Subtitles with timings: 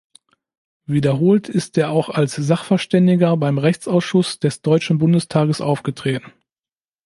[0.87, 6.33] Wiederholt ist er auch als Sachverständiger beim Rechtsausschuss des Deutschen Bundestages aufgetreten.